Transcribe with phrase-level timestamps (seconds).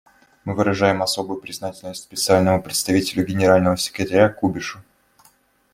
[0.45, 4.79] Мы выражаем особую признательность Специальному представителю Генерального секретаря Кубишу.